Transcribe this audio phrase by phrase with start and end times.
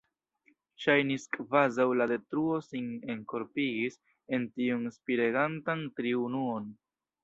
[0.85, 4.01] Ŝajnis, kvazaŭ la Detruo sin enkorpigis
[4.41, 6.73] en tiun spiregantan triunuon.